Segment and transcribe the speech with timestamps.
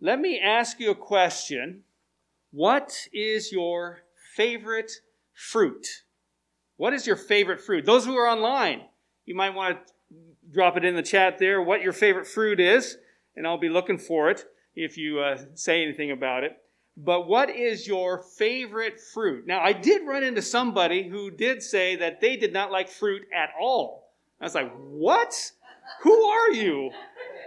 [0.00, 1.82] let me ask you a question.
[2.50, 4.00] What is your
[4.36, 4.92] favorite
[5.34, 6.04] fruit?
[6.76, 7.84] What is your favorite fruit?
[7.84, 8.82] Those who are online,
[9.26, 9.92] you might want to
[10.52, 12.96] drop it in the chat there what your favorite fruit is,
[13.36, 16.56] and I'll be looking for it if you uh, say anything about it.
[16.96, 19.46] But what is your favorite fruit?
[19.46, 23.22] Now, I did run into somebody who did say that they did not like fruit
[23.34, 24.10] at all.
[24.40, 25.52] I was like, what?
[26.02, 26.90] Who are you?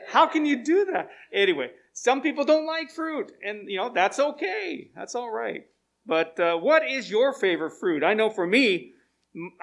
[0.08, 1.10] How can you do that?
[1.34, 1.72] Anyway,
[2.02, 4.90] some people don't like fruit, and you know, that's okay.
[4.96, 5.68] That's all right.
[6.04, 8.04] But uh, what is your favorite fruit?
[8.04, 8.94] I know for me,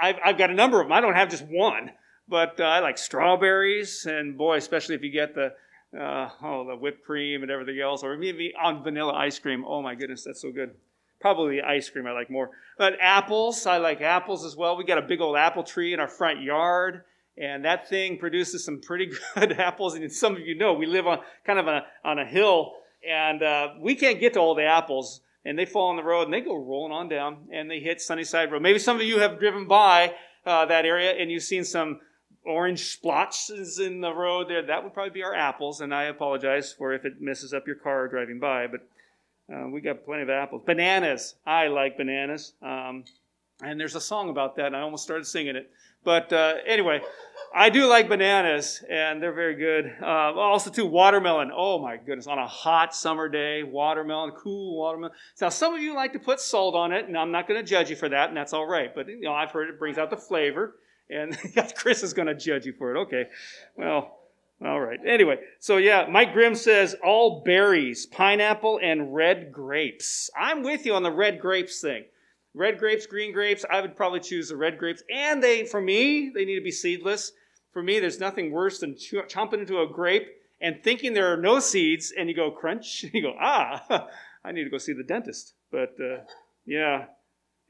[0.01, 0.93] I've, I've got a number of them.
[0.93, 1.91] I don't have just one,
[2.29, 5.53] but uh, I like strawberries, and boy, especially if you get the
[6.01, 9.65] uh, oh the whipped cream and everything else, or maybe on vanilla ice cream.
[9.67, 10.71] Oh my goodness, that's so good.
[11.21, 12.51] Probably ice cream I like more.
[12.79, 14.77] But apples, I like apples as well.
[14.77, 17.03] We got a big old apple tree in our front yard,
[17.41, 19.95] and that thing produces some pretty good apples.
[19.95, 22.73] And some of you know we live on kind of a, on a hill,
[23.09, 26.25] and uh, we can't get to all the apples and they fall on the road
[26.25, 28.61] and they go rolling on down and they hit Sunnyside Road.
[28.61, 30.15] Maybe some of you have driven by
[30.45, 32.01] uh, that area and you've seen some
[32.45, 34.63] orange splotches in the road there.
[34.67, 37.77] That would probably be our apples, and I apologize for if it messes up your
[37.77, 38.81] car driving by, but
[39.53, 40.63] uh, we got plenty of apples.
[40.67, 41.35] Bananas.
[41.47, 42.53] I like bananas.
[42.63, 43.05] Um,
[43.63, 45.71] and there's a song about that, and I almost started singing it.
[46.05, 47.01] But uh, anyway,
[47.55, 49.93] I do like bananas, and they're very good.
[50.01, 51.51] Uh, also, too, watermelon.
[51.55, 55.15] Oh my goodness, on a hot summer day, watermelon, cool watermelon.
[55.41, 57.69] Now, some of you like to put salt on it, and I'm not going to
[57.69, 58.95] judge you for that, and that's all right.
[58.95, 60.77] But you know, I've heard it brings out the flavor,
[61.11, 61.37] and
[61.77, 63.01] Chris is going to judge you for it.
[63.01, 63.25] Okay,
[63.77, 64.15] well.
[64.61, 64.99] All right.
[65.07, 70.31] Anyway, so yeah, Mike Grimm says all berries, pineapple, and red grapes.
[70.37, 72.07] I'm with you on the red grapes thing.
[72.59, 75.03] Red grapes, green grapes, I would probably choose the red grapes.
[75.15, 77.31] And they, for me, they need to be seedless.
[77.73, 80.27] For me, there's nothing worse than ch- chomping into a grape
[80.61, 83.05] and thinking there are no seeds, and you go crunch.
[83.05, 84.09] and You go, ah,
[84.45, 85.55] I need to go see the dentist.
[85.71, 86.25] But uh,
[86.67, 87.07] yeah.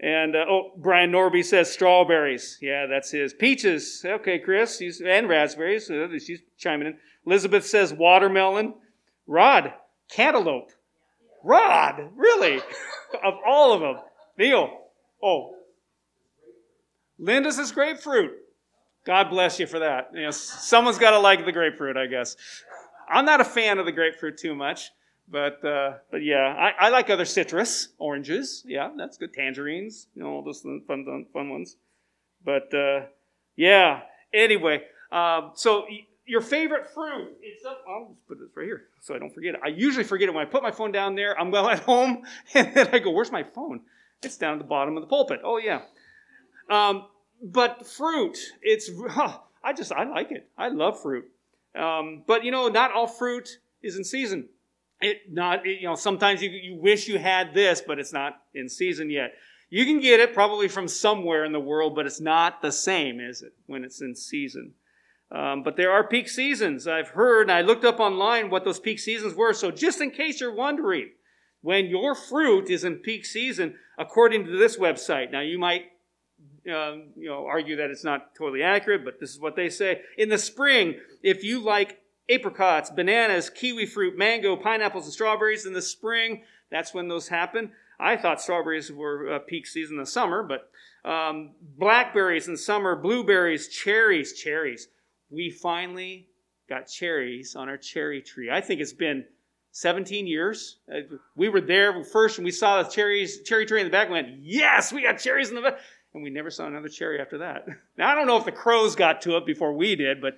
[0.00, 2.56] And uh, oh, Brian Norby says strawberries.
[2.62, 3.34] Yeah, that's his.
[3.34, 4.02] Peaches.
[4.04, 4.80] Okay, Chris.
[5.04, 5.90] And raspberries.
[5.90, 6.98] Uh, she's chiming in.
[7.26, 8.74] Elizabeth says watermelon.
[9.26, 9.74] Rod,
[10.10, 10.70] cantaloupe.
[11.44, 12.56] Rod, really?
[13.24, 13.96] of all of them.
[14.38, 14.70] Neil.
[15.22, 15.56] Oh.
[17.18, 18.30] Linda's says grapefruit.
[19.04, 20.10] God bless you for that.
[20.14, 22.36] You know, someone's got to like the grapefruit, I guess.
[23.08, 24.90] I'm not a fan of the grapefruit too much,
[25.28, 28.62] but uh, but yeah, I, I, like other citrus, oranges.
[28.66, 29.32] Yeah, that's good.
[29.32, 30.82] Tangerines, you know, all those fun
[31.32, 31.76] fun, ones.
[32.44, 33.06] But uh,
[33.56, 34.00] yeah.
[34.34, 35.86] Anyway, um, so
[36.26, 37.34] your favorite fruit?
[37.40, 37.82] It's up.
[37.88, 39.60] I'll just put this right here so I don't forget it.
[39.64, 41.38] I usually forget it when I put my phone down there.
[41.38, 43.80] I'm well at home, and then I go, "Where's my phone?"
[44.22, 45.40] It's down at the bottom of the pulpit.
[45.44, 45.82] Oh yeah.
[46.70, 47.06] Um,
[47.42, 50.48] but fruit, it's huh, I just I like it.
[50.56, 51.26] I love fruit.
[51.74, 54.48] Um, but you know, not all fruit is in season.
[55.00, 58.42] It not it, you know sometimes you you wish you had this, but it's not
[58.54, 59.34] in season yet.
[59.70, 63.20] You can get it probably from somewhere in the world, but it's not the same,
[63.20, 64.72] is it, when it's in season?
[65.30, 66.86] Um, but there are peak seasons.
[66.86, 69.52] I've heard, and I looked up online what those peak seasons were.
[69.52, 71.10] So just in case you're wondering,
[71.62, 75.32] when your fruit is in peak season, according to this website.
[75.32, 75.86] Now, you might
[76.68, 80.02] um, you know, argue that it's not totally accurate, but this is what they say.
[80.16, 85.72] In the spring, if you like apricots, bananas, kiwi fruit, mango, pineapples, and strawberries in
[85.72, 87.72] the spring, that's when those happen.
[87.98, 90.70] I thought strawberries were uh, peak season in the summer, but
[91.08, 94.88] um, blackberries in summer, blueberries, cherries, cherries.
[95.30, 96.28] We finally
[96.68, 98.50] got cherries on our cherry tree.
[98.50, 99.24] I think it's been
[99.72, 100.78] 17 years.
[100.90, 101.00] Uh,
[101.36, 104.12] we were there first and we saw the cherries, cherry tree in the back and
[104.12, 105.78] went, yes, we got cherries in the back.
[106.14, 107.66] And we never saw another cherry after that.
[107.98, 110.34] Now, I don't know if the crows got to it before we did, but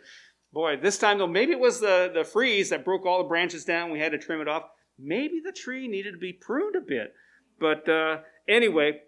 [0.53, 3.65] boy, this time though, maybe it was the, the freeze that broke all the branches
[3.65, 3.91] down.
[3.91, 4.65] We had to trim it off.
[4.99, 7.15] Maybe the tree needed to be pruned a bit.
[7.59, 8.19] But uh,
[8.49, 9.01] anyway,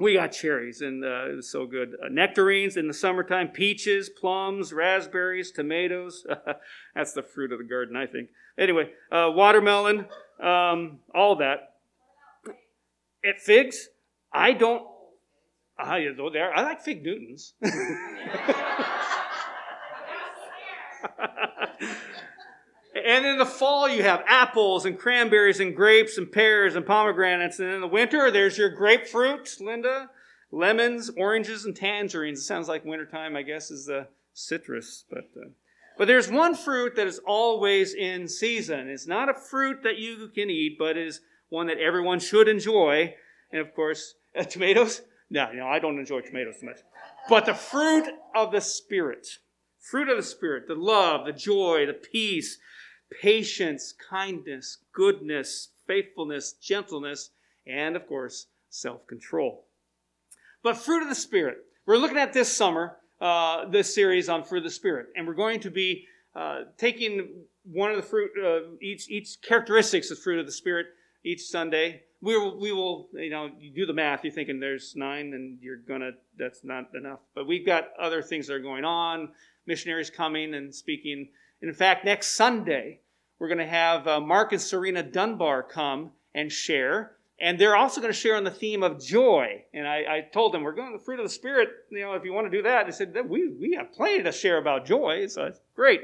[0.00, 1.94] we got cherries, and uh, it was so good.
[2.02, 6.26] Uh, nectarines in the summertime, peaches, plums, raspberries, tomatoes.
[6.94, 8.30] That's the fruit of the garden, I think.
[8.58, 10.06] Anyway, uh, watermelon,
[10.42, 11.74] um, all that.
[13.24, 13.88] At figs,
[14.32, 14.86] I don't.
[16.16, 16.54] Go there.
[16.54, 17.54] I like fig Newtons.
[23.04, 27.58] And in the fall, you have apples and cranberries and grapes and pears and pomegranates.
[27.58, 30.10] And in the winter, there's your grapefruit, Linda,
[30.50, 32.40] lemons, oranges, and tangerines.
[32.40, 35.04] It sounds like wintertime, I guess, is the citrus.
[35.10, 35.50] But, uh,
[35.98, 38.88] but there's one fruit that is always in season.
[38.88, 43.14] It's not a fruit that you can eat, but is one that everyone should enjoy.
[43.52, 45.02] And of course, uh, tomatoes?
[45.28, 46.78] No, no, I don't enjoy tomatoes too much.
[47.28, 49.26] But the fruit of the Spirit.
[49.78, 52.58] Fruit of the Spirit, the love, the joy, the peace,
[53.20, 57.30] patience, kindness, goodness, faithfulness, gentleness,
[57.66, 59.64] and of course, self control.
[60.62, 61.58] But fruit of the Spirit.
[61.86, 65.34] We're looking at this summer, uh, this series on fruit of the Spirit, and we're
[65.34, 70.38] going to be uh, taking one of the fruit, uh, each each characteristics of fruit
[70.38, 70.86] of the Spirit
[71.24, 72.02] each Sunday.
[72.22, 74.24] We will, we will, you know, you do the math.
[74.24, 76.10] You're thinking there's nine, and you're gonna.
[76.38, 77.20] That's not enough.
[77.34, 79.30] But we've got other things that are going on.
[79.66, 81.28] Missionaries coming and speaking.
[81.62, 83.00] In fact, next Sunday
[83.38, 87.12] we're going to have uh, Mark and Serena Dunbar come and share.
[87.40, 89.64] And they're also going to share on the theme of joy.
[89.72, 91.70] And I, I told them, we're going to the fruit of the Spirit.
[91.90, 94.30] You know, if you want to do that, they said, we, we have plenty to
[94.30, 95.26] share about joy.
[95.26, 96.02] So it's great.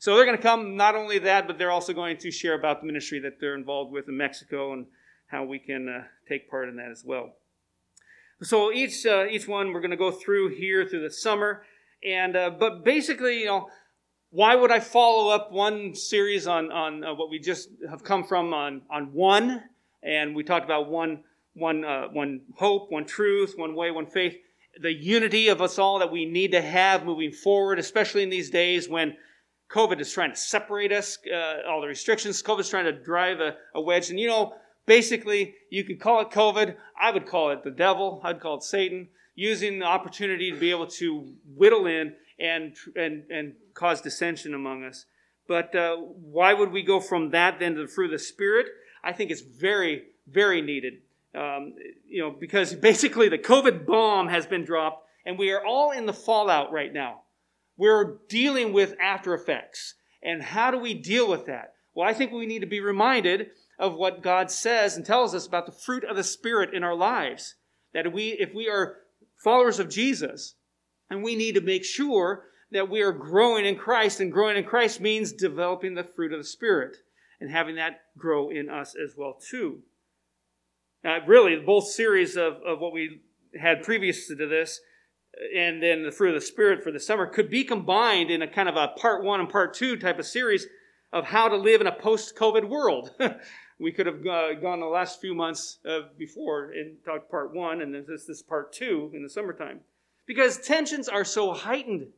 [0.00, 2.80] So they're going to come, not only that, but they're also going to share about
[2.80, 4.86] the ministry that they're involved with in Mexico and
[5.28, 7.36] how we can uh, take part in that as well.
[8.42, 11.62] So each, uh, each one we're going to go through here through the summer.
[12.04, 13.68] And, uh, but basically, you know,
[14.32, 18.24] why would I follow up one series on, on uh, what we just have come
[18.24, 19.62] from on, on one?
[20.02, 24.34] And we talked about one, one, uh, one hope, one truth, one way, one faith.
[24.80, 28.48] The unity of us all that we need to have moving forward, especially in these
[28.48, 29.18] days when
[29.70, 32.42] COVID is trying to separate us, uh, all the restrictions.
[32.42, 34.08] COVID is trying to drive a, a wedge.
[34.08, 34.54] And you know,
[34.86, 36.74] basically, you could call it COVID.
[36.98, 38.22] I would call it the devil.
[38.24, 43.24] I'd call it Satan, using the opportunity to be able to whittle in and, and,
[43.30, 45.06] and cause dissension among us.
[45.48, 48.66] But uh, why would we go from that then to the fruit of the Spirit?
[49.02, 50.94] I think it's very, very needed.
[51.34, 51.74] Um,
[52.06, 56.06] you know, because basically the COVID bomb has been dropped, and we are all in
[56.06, 57.22] the fallout right now.
[57.76, 59.94] We're dealing with after effects.
[60.22, 61.74] And how do we deal with that?
[61.94, 65.46] Well, I think we need to be reminded of what God says and tells us
[65.46, 67.56] about the fruit of the Spirit in our lives.
[67.92, 68.98] That we, if we are
[69.42, 70.54] followers of Jesus,
[71.12, 74.64] and we need to make sure that we are growing in Christ, and growing in
[74.64, 76.96] Christ means developing the fruit of the Spirit
[77.38, 79.80] and having that grow in us as well too.
[81.04, 83.20] Now, really, both series of, of what we
[83.60, 84.80] had previous to this
[85.54, 88.48] and then the fruit of the Spirit for the summer could be combined in a
[88.48, 90.66] kind of a part one and part two type of series
[91.12, 93.10] of how to live in a post-COVID world.
[93.78, 97.82] we could have uh, gone the last few months uh, before and talked part one,
[97.82, 99.80] and then this, this part two in the summertime.
[100.26, 102.08] Because tensions are so heightened.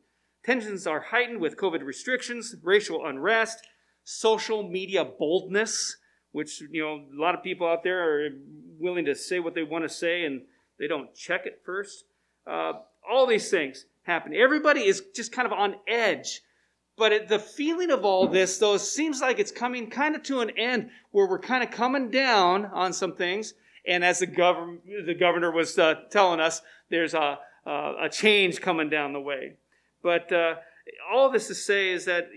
[0.43, 3.65] Tensions are heightened with COVID restrictions, racial unrest,
[4.03, 5.97] social media boldness,
[6.31, 8.29] which, you know, a lot of people out there are
[8.79, 10.41] willing to say what they want to say and
[10.77, 12.03] they don't check it first.
[12.45, 12.73] Uh,
[13.09, 14.33] all these things happen.
[14.35, 16.41] Everybody is just kind of on edge.
[16.97, 20.39] But it, the feeling of all this, though, seems like it's coming kind of to
[20.39, 23.53] an end where we're kind of coming down on some things.
[23.85, 28.61] And as the, gov- the governor was uh, telling us, there's a, uh, a change
[28.61, 29.57] coming down the way.
[30.03, 30.55] But uh,
[31.11, 32.29] all this to say is that,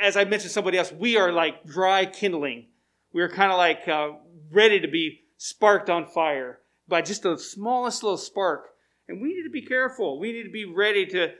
[0.00, 2.66] as I mentioned somebody else, we are like dry kindling.
[3.12, 4.10] We're kind of like uh,
[4.50, 8.70] ready to be sparked on fire by just the smallest little spark.
[9.08, 10.18] And we need to be careful.
[10.18, 11.32] We need to be ready to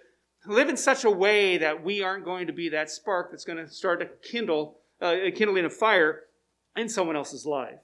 [0.46, 3.64] live in such a way that we aren't going to be that spark that's going
[3.64, 6.22] to start to kindle, uh, kindling a fire
[6.76, 7.78] in someone else's life.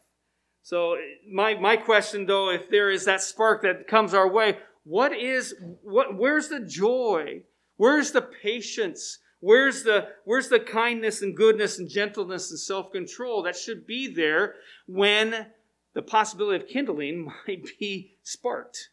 [0.63, 0.97] So
[1.31, 5.55] my, my question though, if there is that spark that comes our way, what is,
[5.83, 7.43] what, where's the joy?
[7.77, 9.19] Where's the patience?
[9.41, 14.55] Where's the, where's the kindness and goodness and gentleness and self-control that should be there
[14.87, 15.47] when
[15.95, 18.91] the possibility of kindling might be sparked?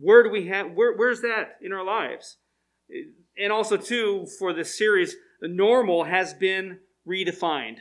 [0.00, 2.36] Where do we have, where, where's that in our lives?
[3.36, 7.78] And also too, for this series, the normal has been redefined.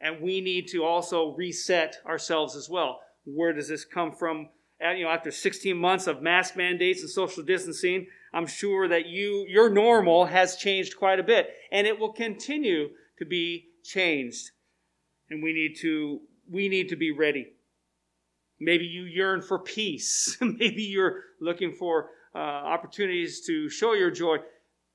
[0.00, 3.00] And we need to also reset ourselves as well.
[3.24, 4.48] Where does this come from?
[4.96, 9.46] You know, after 16 months of mask mandates and social distancing, I'm sure that you,
[9.48, 14.50] your normal has changed quite a bit, and it will continue to be changed.
[15.30, 16.20] And we need to,
[16.50, 17.52] we need to be ready.
[18.58, 20.36] Maybe you yearn for peace.
[20.40, 24.38] Maybe you're looking for uh, opportunities to show your joy.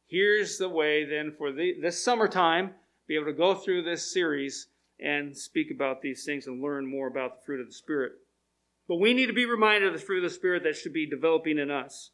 [0.08, 2.72] Here's the way then for the, this summertime,
[3.08, 4.67] be able to go through this series
[5.00, 8.13] and speak about these things and learn more about the fruit of the Spirit.
[8.88, 11.10] But we need to be reminded of the fruit of the Spirit that should be
[11.10, 12.12] developing in us.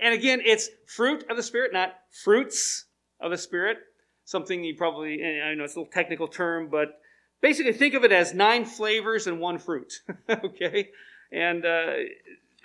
[0.00, 2.86] And again, it's fruit of the Spirit, not fruits
[3.20, 3.78] of the Spirit.
[4.24, 7.00] Something you probably, I know it's a little technical term, but
[7.42, 9.92] basically think of it as nine flavors and one fruit.
[10.30, 10.88] okay?
[11.30, 11.92] And uh,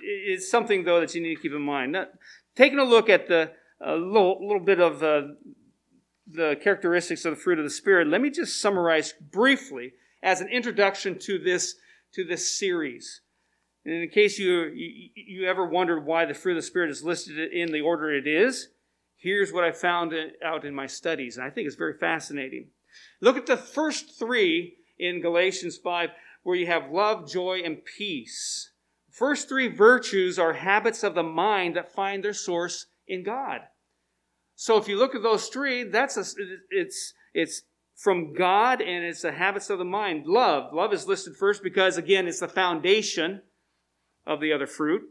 [0.01, 1.91] it's something, though, that you need to keep in mind.
[1.91, 2.05] Now,
[2.55, 3.51] taking a look at the
[3.81, 5.21] a little, little bit of uh,
[6.27, 10.47] the characteristics of the fruit of the Spirit, let me just summarize briefly as an
[10.49, 11.75] introduction to this,
[12.13, 13.21] to this series.
[13.89, 17.03] And in case you, you, you ever wondered why the fruit of the Spirit is
[17.03, 18.67] listed in the order it is,
[19.17, 20.13] here's what I found
[20.45, 22.67] out in my studies, and I think it's very fascinating.
[23.19, 26.09] Look at the first three in Galatians 5,
[26.43, 28.69] where you have love, joy, and peace.
[29.09, 33.61] First three virtues are habits of the mind that find their source in God.
[34.53, 36.25] So if you look at those three, that's a,
[36.69, 37.63] it's it's
[37.95, 40.27] from God and it's the habits of the mind.
[40.27, 43.41] Love, love is listed first because again it's the foundation
[44.29, 45.01] of the other fruit.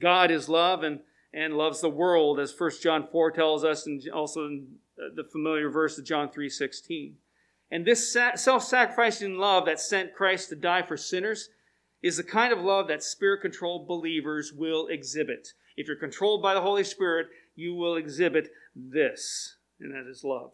[0.00, 1.00] God is love and
[1.32, 4.66] and loves the world, as 1 John 4 tells us, and also in
[5.14, 7.12] the familiar verse of John 3.16.
[7.70, 11.50] And this self sacrificing love that sent Christ to die for sinners
[12.02, 15.52] is the kind of love that spirit controlled believers will exhibit.
[15.76, 20.50] If you're controlled by the Holy Spirit, you will exhibit this, and that is love.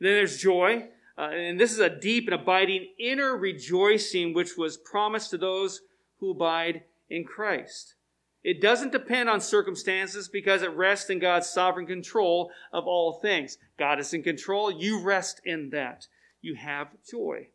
[0.00, 4.76] Then there's joy, uh, and this is a deep and abiding inner rejoicing which was
[4.76, 5.82] promised to those
[6.18, 7.94] who abide in Christ.
[8.42, 13.58] It doesn't depend on circumstances because it rests in God's sovereign control of all things.
[13.78, 14.70] God is in control.
[14.70, 16.06] You rest in that.
[16.40, 17.48] You have joy.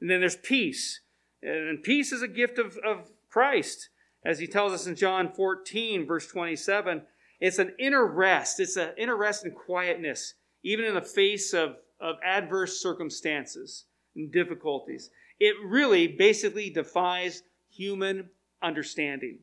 [0.00, 1.00] And then there's peace.
[1.42, 3.88] And peace is a gift of, of Christ.
[4.22, 7.02] As he tells us in John 14, verse 27,
[7.40, 8.60] it's an inner rest.
[8.60, 14.30] It's an inner rest and quietness, even in the face of, of adverse circumstances and
[14.30, 15.08] difficulties.
[15.38, 18.28] It really basically defies human
[18.62, 19.38] understanding.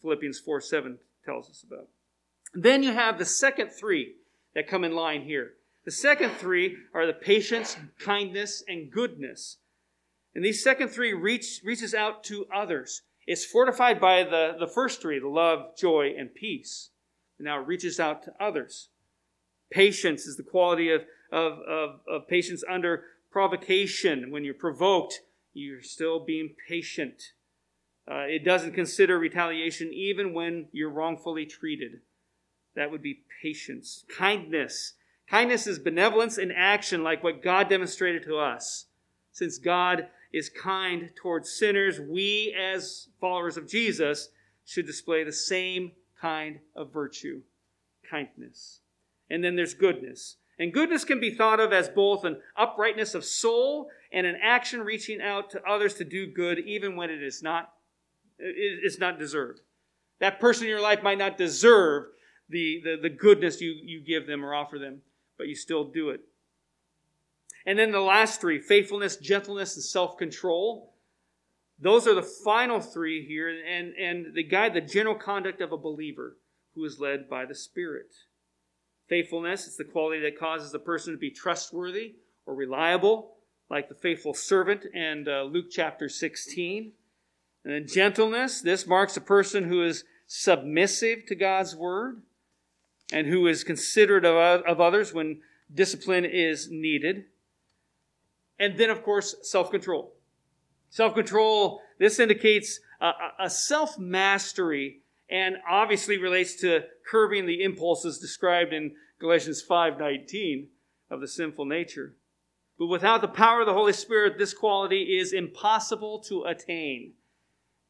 [0.00, 1.88] Philippians 4 7 tells us about.
[2.54, 4.14] Then you have the second three
[4.54, 5.52] that come in line here.
[5.84, 9.58] The second three are the patience, kindness, and goodness.
[10.34, 13.02] And these second three reach, reaches out to others.
[13.26, 16.90] It's fortified by the, the first three, the love, joy, and peace.
[17.38, 18.88] And now it reaches out to others.
[19.70, 21.02] Patience is the quality of,
[21.32, 24.30] of, of, of patience under provocation.
[24.30, 25.20] When you're provoked,
[25.52, 27.32] you're still being patient.
[28.08, 32.00] Uh, it doesn't consider retaliation even when you're wrongfully treated.
[32.74, 34.04] That would be patience.
[34.16, 34.94] Kindness.
[35.28, 38.86] Kindness is benevolence in action, like what God demonstrated to us.
[39.32, 44.30] Since God is kind towards sinners, we, as followers of Jesus,
[44.64, 47.42] should display the same kind of virtue
[48.08, 48.80] kindness.
[49.28, 50.36] And then there's goodness.
[50.58, 54.80] And goodness can be thought of as both an uprightness of soul and an action
[54.80, 57.72] reaching out to others to do good, even when it is not
[58.40, 59.60] it's not deserved.
[60.18, 62.04] That person in your life might not deserve
[62.48, 65.00] the, the, the goodness you, you give them or offer them,
[65.38, 66.20] but you still do it.
[67.66, 70.94] And then the last three faithfulness, gentleness, and self control.
[71.82, 75.78] Those are the final three here, and, and they guide the general conduct of a
[75.78, 76.36] believer
[76.74, 78.12] who is led by the Spirit.
[79.08, 83.36] Faithfulness is the quality that causes a person to be trustworthy or reliable,
[83.70, 86.92] like the faithful servant in uh, Luke chapter 16.
[87.64, 92.22] And then gentleness, this marks a person who is submissive to God's word
[93.12, 95.40] and who is considerate of, of others when
[95.72, 97.24] discipline is needed.
[98.58, 100.12] And then, of course, self control.
[100.90, 105.00] Self control, this indicates a, a self mastery
[105.30, 110.68] and obviously relates to curbing the impulses described in Galatians 5:19
[111.10, 112.14] of the sinful nature.
[112.78, 117.12] But without the power of the Holy Spirit, this quality is impossible to attain.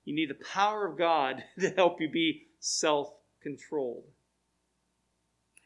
[0.05, 4.05] You need the power of God to help you be self controlled.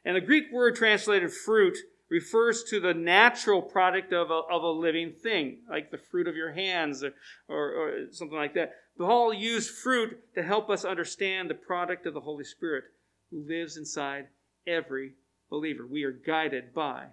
[0.05, 1.77] And the Greek word translated fruit
[2.11, 6.37] refers to the natural product of a, of a living thing, like the fruit of
[6.37, 7.13] your hands or,
[7.49, 8.75] or, or something like that.
[8.99, 12.85] Paul used fruit to help us understand the product of the Holy Spirit
[13.31, 14.29] who lives inside
[14.67, 15.15] every
[15.51, 15.87] believer.
[15.87, 17.07] We are guided by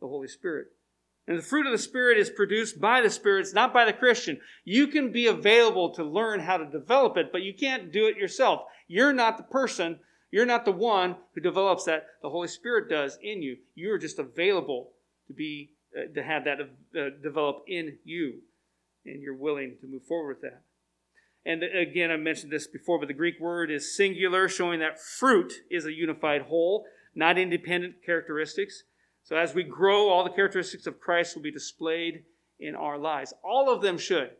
[0.00, 0.68] the Holy Spirit.
[1.28, 3.92] And the fruit of the Spirit is produced by the Spirit, it's not by the
[3.92, 4.40] Christian.
[4.64, 8.16] You can be available to learn how to develop it, but you can't do it
[8.16, 8.62] yourself.
[8.86, 12.06] You're not the person, you're not the one who develops that.
[12.22, 13.58] The Holy Spirit does in you.
[13.74, 14.92] You're just available
[15.26, 18.40] to be uh, to have that uh, develop in you,
[19.04, 20.62] and you're willing to move forward with that.
[21.44, 25.52] And again, I mentioned this before, but the Greek word is singular, showing that fruit
[25.70, 28.84] is a unified whole, not independent characteristics.
[29.28, 32.24] So as we grow, all the characteristics of Christ will be displayed
[32.60, 33.34] in our lives.
[33.44, 34.30] All of them should.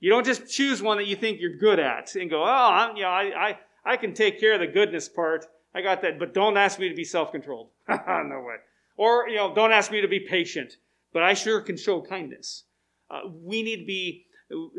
[0.00, 2.96] You don't just choose one that you think you're good at and go, oh, I'm,
[2.96, 5.44] you know, I, I, I can take care of the goodness part.
[5.74, 7.68] I got that, but don't ask me to be self-controlled.
[7.90, 8.56] no way.
[8.96, 10.76] Or, you know, don't ask me to be patient,
[11.12, 12.64] but I sure can show kindness.
[13.10, 14.24] Uh, we need to be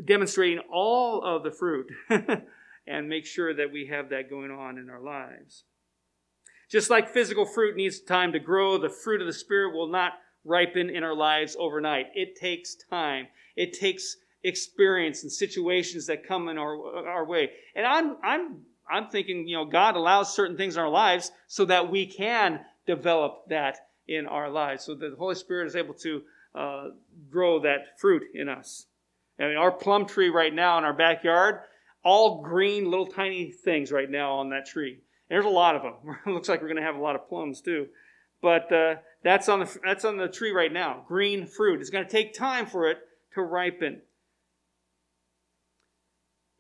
[0.04, 1.92] demonstrating all of the fruit
[2.88, 5.64] and make sure that we have that going on in our lives.
[6.70, 10.14] Just like physical fruit needs time to grow, the fruit of the Spirit will not
[10.44, 12.08] ripen in our lives overnight.
[12.14, 13.28] It takes time.
[13.56, 17.52] It takes experience and situations that come in our, our way.
[17.76, 21.66] And I'm, I'm, I'm thinking, you know, God allows certain things in our lives so
[21.66, 24.86] that we can develop that in our lives.
[24.86, 26.22] So that the Holy Spirit is able to
[26.56, 26.88] uh,
[27.30, 28.88] grow that fruit in us.
[29.40, 31.60] I mean, our plum tree right now in our backyard,
[32.04, 35.00] all green little tiny things right now on that tree.
[35.30, 35.94] There's a lot of them.
[36.26, 37.88] it looks like we're going to have a lot of plums too.
[38.42, 41.04] But uh, that's on the that's on the tree right now.
[41.08, 41.82] Green fruit.
[41.82, 42.98] It's going to take time for it
[43.34, 44.02] to ripen.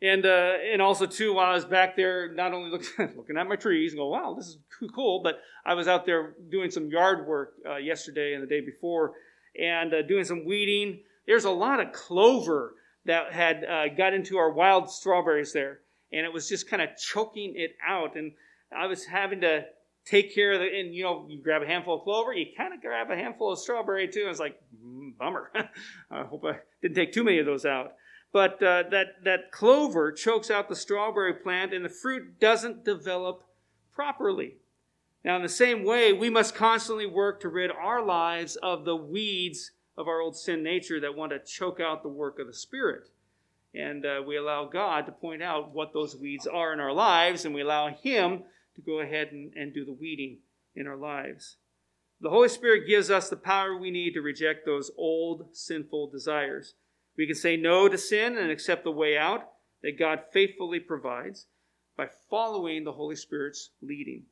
[0.01, 3.47] And uh, and also too, while I was back there, not only looking, looking at
[3.47, 4.57] my trees and go, wow, this is
[4.93, 8.61] cool, but I was out there doing some yard work uh, yesterday and the day
[8.61, 9.13] before,
[9.59, 11.01] and uh, doing some weeding.
[11.25, 15.79] There's a lot of clover that had uh, got into our wild strawberries there,
[16.11, 18.15] and it was just kind of choking it out.
[18.15, 18.33] And
[18.75, 19.65] I was having to
[20.05, 22.73] take care of the, and you know, you grab a handful of clover, you kind
[22.73, 24.23] of grab a handful of strawberry too.
[24.25, 25.51] I was like, mm, bummer.
[26.11, 27.93] I hope I didn't take too many of those out.
[28.31, 33.43] But uh, that, that clover chokes out the strawberry plant and the fruit doesn't develop
[33.93, 34.57] properly.
[35.23, 38.95] Now, in the same way, we must constantly work to rid our lives of the
[38.95, 42.53] weeds of our old sin nature that want to choke out the work of the
[42.53, 43.09] Spirit.
[43.73, 47.45] And uh, we allow God to point out what those weeds are in our lives,
[47.45, 48.43] and we allow Him
[48.77, 50.37] to go ahead and, and do the weeding
[50.75, 51.57] in our lives.
[52.21, 56.73] The Holy Spirit gives us the power we need to reject those old sinful desires.
[57.17, 59.49] We can say no to sin and accept the way out
[59.83, 61.47] that God faithfully provides
[61.95, 64.23] by following the Holy Spirit's leading.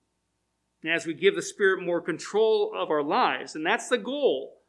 [0.87, 4.61] As we give the Spirit more control of our lives, and that's the goal.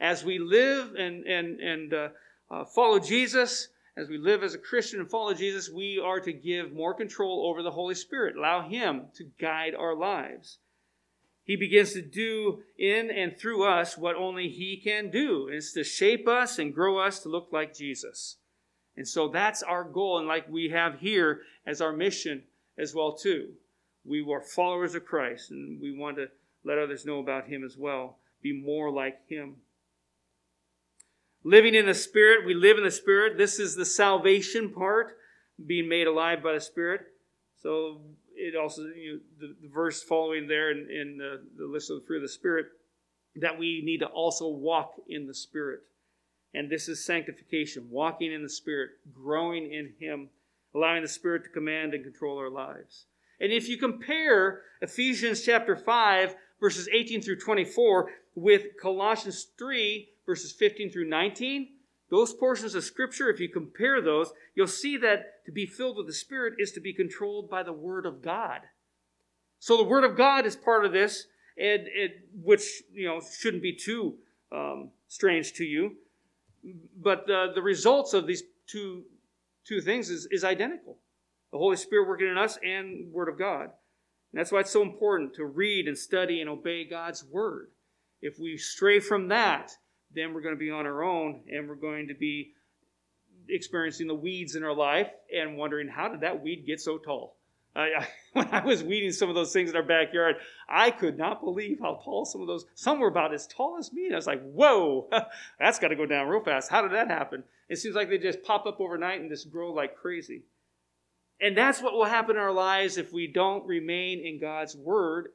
[0.00, 2.08] As we live and, and, and uh,
[2.50, 6.32] uh, follow Jesus, as we live as a Christian and follow Jesus, we are to
[6.32, 10.58] give more control over the Holy Spirit, allow Him to guide our lives.
[11.44, 15.48] He begins to do in and through us what only He can do.
[15.48, 18.36] is to shape us and grow us to look like Jesus.
[18.96, 22.44] And so that's our goal, and like we have here as our mission
[22.78, 23.54] as well too.
[24.04, 26.28] We are followers of Christ, and we want to
[26.64, 28.18] let others know about Him as well.
[28.42, 29.56] Be more like Him.
[31.42, 33.38] Living in the Spirit, we live in the Spirit.
[33.38, 35.16] This is the salvation part,
[35.66, 37.02] being made alive by the Spirit.
[37.62, 38.02] So
[38.34, 42.00] it also, you know, the, the, verse following there in, in the, the list of
[42.00, 42.66] the fruit of the Spirit,
[43.36, 45.80] that we need to also walk in the Spirit.
[46.52, 50.28] And this is sanctification, walking in the Spirit, growing in Him,
[50.74, 53.06] allowing the Spirit to command and control our lives.
[53.40, 60.52] And if you compare Ephesians chapter 5, verses 18 through 24, with Colossians 3, verses
[60.52, 61.70] 15 through 19,
[62.08, 66.06] those portions of Scripture, if you compare those, you'll see that to be filled with
[66.06, 68.60] the Spirit is to be controlled by the Word of God.
[69.58, 71.26] So the Word of God is part of this,
[71.58, 71.88] and
[72.44, 72.62] which
[72.92, 74.14] you know shouldn't be too
[74.52, 75.96] um, strange to you.
[76.96, 79.02] But the, the results of these two
[79.64, 80.96] two things is, is identical:
[81.50, 83.64] the Holy Spirit working in us and Word of God.
[84.32, 87.70] And that's why it's so important to read and study and obey God's Word.
[88.22, 89.72] If we stray from that,
[90.14, 92.52] then we're going to be on our own and we're going to be
[93.48, 97.36] experiencing the weeds in our life and wondering how did that weed get so tall?
[97.74, 100.36] I, when i was weeding some of those things in our backyard
[100.68, 103.92] i could not believe how tall some of those some were about as tall as
[103.92, 105.08] me and i was like whoa
[105.60, 106.70] that's got to go down real fast.
[106.70, 107.44] How did that happen?
[107.68, 110.42] It seems like they just pop up overnight and just grow like crazy.
[111.40, 115.28] And that's what will happen in our lives if we don't remain in god's word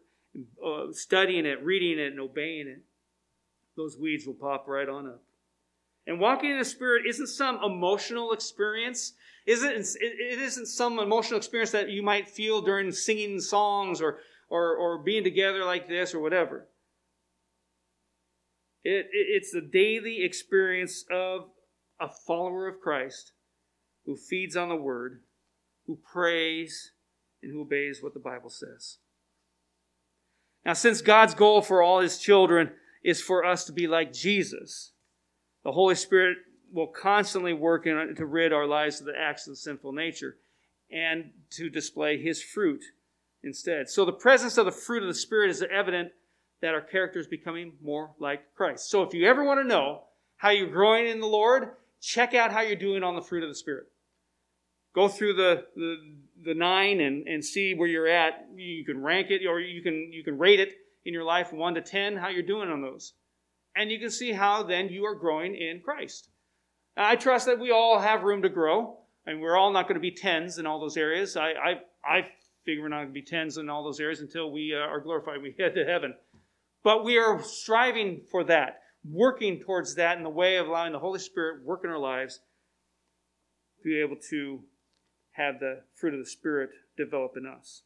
[0.63, 2.81] uh, studying it reading it and obeying it
[3.75, 5.21] those weeds will pop right on up.
[6.07, 9.13] And walking in the Spirit isn't some emotional experience.
[9.45, 14.75] Isn't, it isn't some emotional experience that you might feel during singing songs or, or,
[14.75, 16.67] or being together like this or whatever.
[18.83, 21.49] It, it, it's the daily experience of
[21.99, 23.31] a follower of Christ
[24.05, 25.21] who feeds on the Word,
[25.87, 26.91] who prays,
[27.41, 28.97] and who obeys what the Bible says.
[30.63, 32.71] Now, since God's goal for all His children
[33.05, 34.91] is for us to be like Jesus.
[35.63, 36.37] The Holy Spirit
[36.73, 40.37] will constantly work in, to rid our lives of the acts of the sinful nature
[40.91, 42.83] and to display His fruit
[43.43, 43.89] instead.
[43.89, 46.13] So the presence of the fruit of the Spirit is evident
[46.61, 48.89] that our character is becoming more like Christ.
[48.89, 50.05] So if you ever want to know
[50.37, 51.69] how you're growing in the Lord,
[52.01, 53.85] check out how you're doing on the fruit of the Spirit.
[54.95, 55.97] Go through the, the,
[56.43, 58.47] the nine and, and see where you're at.
[58.55, 60.73] You can rank it or you can, you can rate it
[61.05, 63.13] in your life, 1 to 10, how you're doing on those.
[63.75, 66.29] And you can see how then you are growing in Christ.
[66.97, 68.97] I trust that we all have room to grow.
[69.27, 71.35] I mean, we're all not going to be tens in all those areas.
[71.35, 71.73] I, I,
[72.05, 72.27] I
[72.65, 74.99] figure we're not going to be tens in all those areas until we uh, are
[74.99, 76.15] glorified, we head to heaven.
[76.83, 80.99] But we are striving for that, working towards that in the way of allowing the
[80.99, 82.39] Holy Spirit work in our lives
[83.77, 84.61] to be able to
[85.31, 87.81] have the fruit of the Spirit develop in us.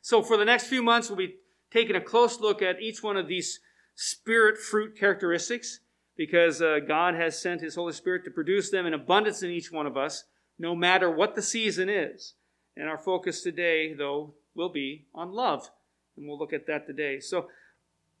[0.00, 1.36] So for the next few months, we'll be
[1.70, 3.60] taken a close look at each one of these
[3.94, 5.80] spirit fruit characteristics
[6.16, 9.70] because uh, God has sent His Holy Spirit to produce them in abundance in each
[9.70, 10.24] one of us,
[10.58, 12.34] no matter what the season is.
[12.76, 15.70] And our focus today, though, will be on love.
[16.16, 17.20] And we'll look at that today.
[17.20, 17.48] So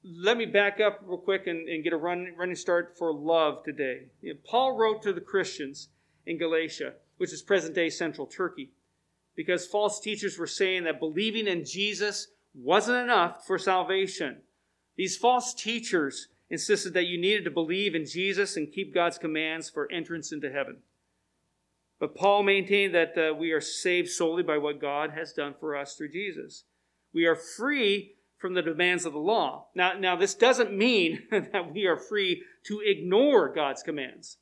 [0.04, 3.64] let me back up real quick and, and get a run, running start for love
[3.64, 4.02] today.
[4.20, 5.88] You know, Paul wrote to the Christians
[6.26, 8.70] in Galatia, which is present day central Turkey,
[9.34, 14.38] because false teachers were saying that believing in Jesus wasn't enough for salvation.
[14.96, 19.68] These false teachers insisted that you needed to believe in Jesus and keep God's commands
[19.68, 20.78] for entrance into heaven.
[21.98, 25.76] But Paul maintained that uh, we are saved solely by what God has done for
[25.76, 26.64] us through Jesus.
[27.12, 29.66] We are free from the demands of the law.
[29.74, 34.36] Now, now this doesn't mean that we are free to ignore God's commands.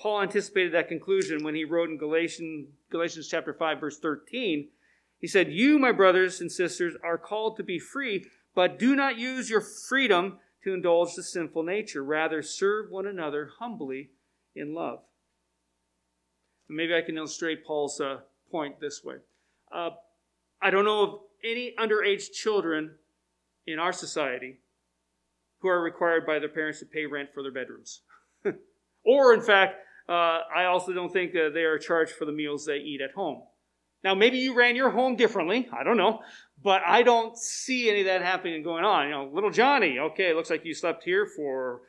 [0.00, 4.68] Paul anticipated that conclusion when he wrote in Galatians, Galatians chapter 5, verse 13.
[5.20, 9.18] He said, You, my brothers and sisters, are called to be free, but do not
[9.18, 12.04] use your freedom to indulge the sinful nature.
[12.04, 14.10] Rather, serve one another humbly
[14.54, 15.00] in love.
[16.68, 18.18] Maybe I can illustrate Paul's uh,
[18.50, 19.16] point this way.
[19.72, 19.90] Uh,
[20.60, 22.92] I don't know of any underage children
[23.66, 24.58] in our society
[25.60, 28.02] who are required by their parents to pay rent for their bedrooms.
[29.04, 29.76] or, in fact,
[30.08, 33.12] uh, I also don't think uh, they are charged for the meals they eat at
[33.12, 33.42] home.
[34.04, 35.68] Now, maybe you ran your home differently.
[35.72, 36.20] I don't know.
[36.62, 39.06] But I don't see any of that happening going on.
[39.06, 41.82] You know, little Johnny, okay, looks like you slept here for,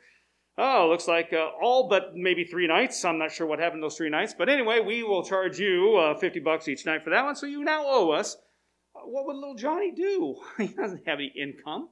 [0.58, 3.04] oh, looks like uh, all but maybe three nights.
[3.04, 4.34] I'm not sure what happened those three nights.
[4.36, 7.34] But anyway, we will charge you uh, 50 bucks each night for that one.
[7.34, 8.36] So you now owe us.
[8.94, 10.36] Uh, what would little Johnny do?
[10.58, 11.88] he doesn't have any income.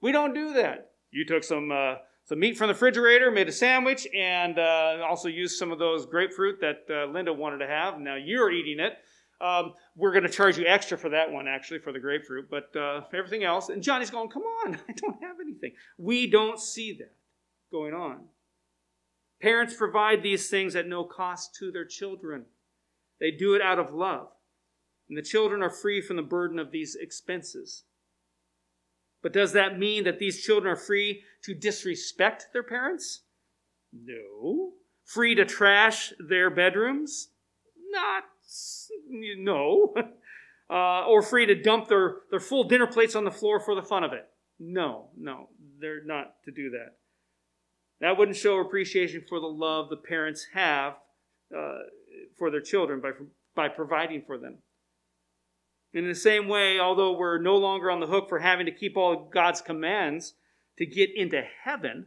[0.00, 0.92] We don't do that.
[1.10, 5.28] You took some uh, some meat from the refrigerator, made a sandwich, and uh, also
[5.28, 7.98] used some of those grapefruit that uh, Linda wanted to have.
[7.98, 8.94] Now you're eating it.
[9.42, 12.74] Um, we're going to charge you extra for that one, actually, for the grapefruit, but
[12.76, 13.68] uh, everything else.
[13.70, 15.72] And Johnny's going, come on, I don't have anything.
[15.98, 17.14] We don't see that
[17.72, 18.20] going on.
[19.40, 22.44] Parents provide these things at no cost to their children,
[23.20, 24.28] they do it out of love.
[25.08, 27.82] And the children are free from the burden of these expenses.
[29.22, 33.22] But does that mean that these children are free to disrespect their parents?
[33.92, 34.72] No.
[35.04, 37.28] Free to trash their bedrooms?
[37.90, 38.24] Not
[39.08, 39.94] no.
[40.70, 43.82] Uh, or free to dump their, their full dinner plates on the floor for the
[43.82, 44.26] fun of it.
[44.58, 46.94] No, no, they're not to do that.
[48.00, 50.94] That wouldn't show appreciation for the love the parents have
[51.54, 51.80] uh,
[52.38, 53.10] for their children by,
[53.54, 54.58] by providing for them.
[55.92, 58.96] In the same way, although we're no longer on the hook for having to keep
[58.96, 60.34] all God's commands
[60.78, 62.06] to get into heaven,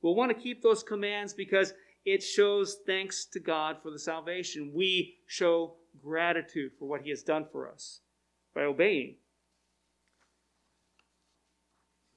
[0.00, 4.72] we'll want to keep those commands because it shows thanks to God for the salvation.
[4.74, 8.00] We show gratitude for what He has done for us
[8.54, 9.16] by obeying.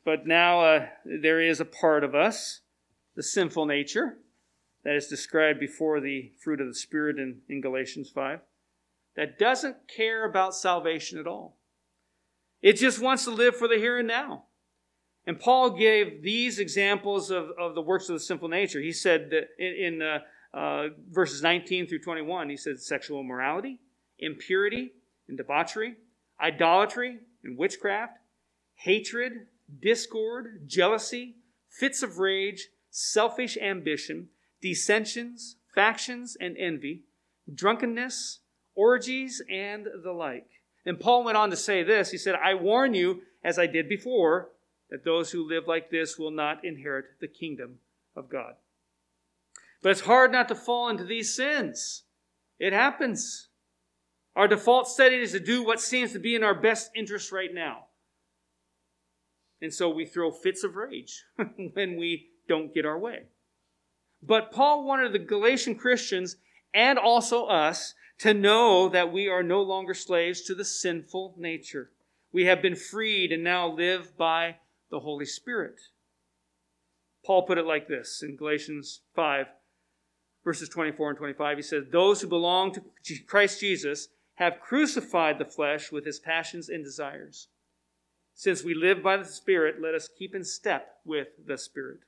[0.03, 2.61] But now uh, there is a part of us,
[3.15, 4.17] the sinful nature,
[4.83, 8.39] that is described before the fruit of the Spirit in, in Galatians 5,
[9.17, 11.57] that doesn't care about salvation at all.
[12.61, 14.45] It just wants to live for the here and now.
[15.27, 18.79] And Paul gave these examples of, of the works of the sinful nature.
[18.79, 20.19] He said that in, in uh,
[20.57, 23.81] uh, verses 19 through 21, he said sexual immorality,
[24.17, 24.93] impurity,
[25.27, 25.95] and debauchery,
[26.41, 28.13] idolatry, and witchcraft,
[28.75, 29.47] hatred,
[29.81, 31.35] discord, jealousy,
[31.69, 34.29] fits of rage, selfish ambition,
[34.61, 37.03] dissensions, factions, and envy,
[37.53, 38.39] drunkenness,
[38.75, 40.47] orgies, and the like.
[40.85, 42.11] And Paul went on to say this.
[42.11, 44.51] He said, I warn you, as I did before,
[44.89, 47.79] that those who live like this will not inherit the kingdom
[48.15, 48.53] of God.
[49.81, 52.03] But it's hard not to fall into these sins.
[52.59, 53.49] It happens.
[54.35, 57.53] Our default setting is to do what seems to be in our best interest right
[57.53, 57.85] now.
[59.61, 61.23] And so we throw fits of rage
[61.73, 63.23] when we don't get our way.
[64.21, 66.37] But Paul wanted the Galatian Christians
[66.73, 71.91] and also us to know that we are no longer slaves to the sinful nature.
[72.31, 74.57] We have been freed and now live by
[74.89, 75.79] the Holy Spirit.
[77.25, 79.47] Paul put it like this in Galatians 5,
[80.43, 81.57] verses 24 and 25.
[81.57, 82.81] He says, Those who belong to
[83.27, 87.47] Christ Jesus have crucified the flesh with his passions and desires.
[88.33, 92.01] Since we live by the Spirit, let us keep in step with the Spirit.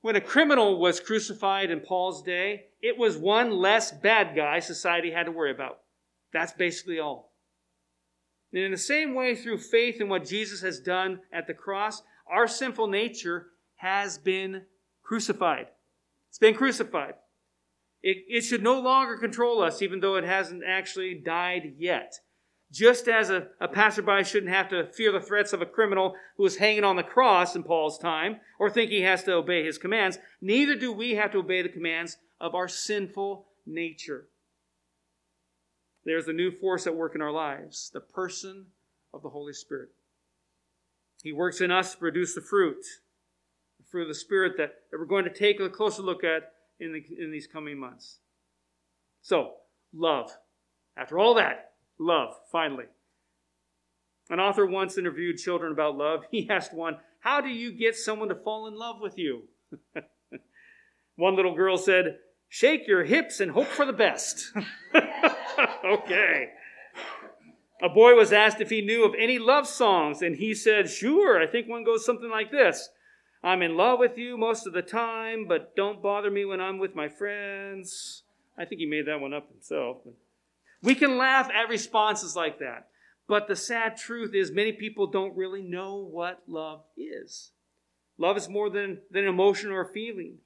[0.00, 5.10] When a criminal was crucified in Paul's day, it was one less bad guy society
[5.10, 5.78] had to worry about.
[6.32, 7.27] That's basically all.
[8.52, 12.02] And in the same way, through faith in what Jesus has done at the cross,
[12.30, 14.62] our sinful nature has been
[15.02, 15.68] crucified.
[16.28, 17.14] It's been crucified.
[18.02, 22.14] It, it should no longer control us, even though it hasn't actually died yet.
[22.70, 26.42] Just as a, a passerby shouldn't have to fear the threats of a criminal who
[26.42, 29.78] was hanging on the cross in Paul's time or think he has to obey his
[29.78, 34.28] commands, neither do we have to obey the commands of our sinful nature.
[36.08, 38.64] There's a new force at work in our lives the person
[39.12, 39.90] of the Holy Spirit.
[41.22, 42.82] He works in us to produce the fruit,
[43.78, 46.52] the fruit of the Spirit that, that we're going to take a closer look at
[46.80, 48.20] in, the, in these coming months.
[49.20, 49.56] So,
[49.92, 50.30] love.
[50.96, 52.86] After all that, love, finally.
[54.30, 56.24] An author once interviewed children about love.
[56.30, 59.42] He asked one, How do you get someone to fall in love with you?
[61.16, 62.16] one little girl said,
[62.48, 64.52] Shake your hips and hope for the best.
[65.84, 66.50] okay.
[67.80, 71.40] A boy was asked if he knew of any love songs, and he said, Sure,
[71.40, 72.88] I think one goes something like this
[73.42, 76.78] I'm in love with you most of the time, but don't bother me when I'm
[76.78, 78.24] with my friends.
[78.56, 79.98] I think he made that one up himself.
[80.82, 82.88] We can laugh at responses like that,
[83.28, 87.52] but the sad truth is many people don't really know what love is.
[88.16, 90.38] Love is more than, than an emotion or a feeling.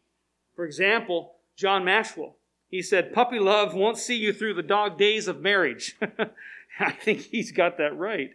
[0.54, 2.36] For example, John Maxwell,
[2.68, 5.96] he said, Puppy love won't see you through the dog days of marriage.
[6.80, 8.30] I think he's got that right.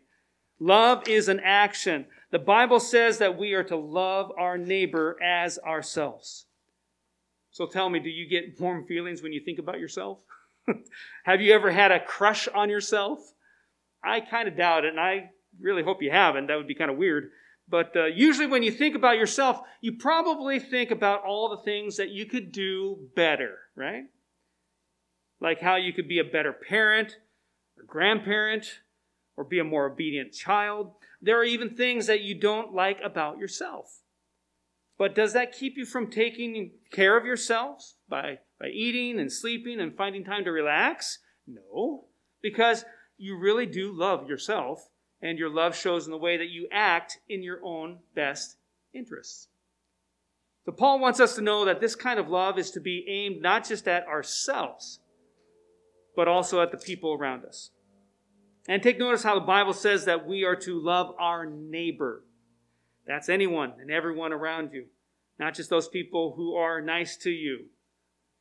[0.60, 2.06] Love is an action.
[2.32, 6.46] The Bible says that we are to love our neighbor as ourselves.
[7.52, 10.20] So tell me, do you get warm feelings when you think about yourself?
[11.24, 13.34] Have you ever had a crush on yourself?
[14.04, 16.48] I kind of doubt it, and I really hope you haven't.
[16.48, 17.32] That would be kind of weird.
[17.70, 21.98] But uh, usually, when you think about yourself, you probably think about all the things
[21.98, 24.06] that you could do better, right?
[25.42, 27.18] Like how you could be a better parent,
[27.78, 28.80] or grandparent,
[29.36, 30.94] or be a more obedient child.
[31.22, 34.02] There are even things that you don't like about yourself.
[34.98, 39.80] But does that keep you from taking care of yourselves by, by eating and sleeping
[39.80, 41.20] and finding time to relax?
[41.46, 42.06] No,
[42.42, 42.84] because
[43.18, 44.90] you really do love yourself,
[45.22, 48.58] and your love shows in the way that you act in your own best
[48.94, 49.48] interests.
[50.66, 53.42] So, Paul wants us to know that this kind of love is to be aimed
[53.42, 55.00] not just at ourselves,
[56.16, 57.72] but also at the people around us.
[58.68, 62.24] And take notice how the Bible says that we are to love our neighbor.
[63.06, 64.88] That's anyone and everyone around you,
[65.40, 67.68] not just those people who are nice to you.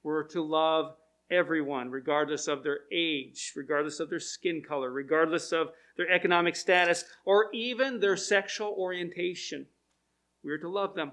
[0.03, 0.97] We're to love
[1.31, 7.05] everyone, regardless of their age, regardless of their skin color, regardless of their economic status,
[7.25, 9.67] or even their sexual orientation.
[10.45, 11.13] We are to love them.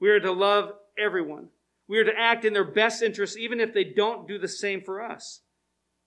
[0.00, 1.48] We are to love everyone.
[1.88, 4.82] We are to act in their best interest, even if they don't do the same
[4.82, 5.40] for us.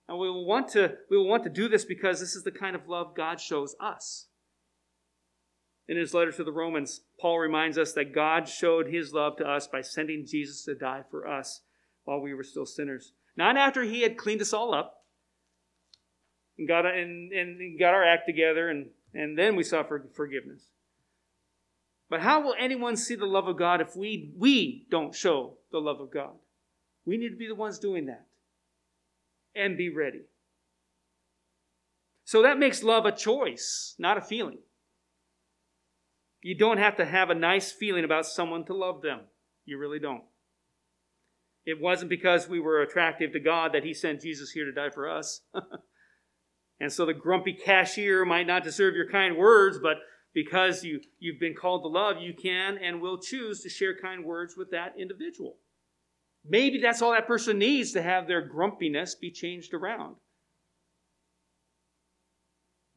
[0.08, 2.52] And we will want to, we will want to do this because this is the
[2.52, 4.28] kind of love God shows us.
[5.88, 9.46] In his letter to the Romans, Paul reminds us that God showed his love to
[9.46, 11.62] us by sending Jesus to die for us
[12.06, 13.14] while we were still sinners.
[13.36, 15.04] Not after he had cleaned us all up
[16.58, 20.68] and got, and, and got our act together, and, and then we for, forgiveness.
[22.10, 25.80] But how will anyone see the love of God if we, we don't show the
[25.80, 26.34] love of God?
[27.06, 28.28] We need to be the ones doing that
[29.56, 30.22] and be ready.
[32.26, 34.60] So that makes love a choice, not a feeling.
[36.42, 39.22] You don't have to have a nice feeling about someone to love them.
[39.66, 40.24] You really don't.
[41.66, 44.90] It wasn't because we were attractive to God that He sent Jesus here to die
[44.90, 45.42] for us.
[46.80, 49.98] and so the grumpy cashier might not deserve your kind words, but
[50.34, 54.26] because you, you've been called to love, you can and will choose to share kind
[54.26, 55.58] words with that individual.
[56.46, 60.16] Maybe that's all that person needs to have their grumpiness be changed around.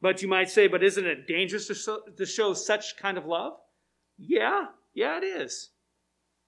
[0.01, 3.25] But you might say, but isn't it dangerous to show, to show such kind of
[3.25, 3.53] love?
[4.17, 5.71] Yeah, yeah, it is.